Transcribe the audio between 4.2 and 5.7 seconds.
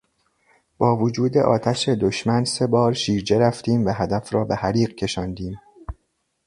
را به حریق کشاندیم.